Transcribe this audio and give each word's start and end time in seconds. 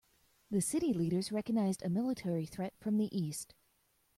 The 0.49 0.61
city 0.61 0.93
leaders 0.93 1.31
recognized 1.31 1.83
a 1.83 1.89
military 1.89 2.47
threat 2.47 2.73
from 2.79 2.97
the 2.97 3.15
east. 3.15 3.53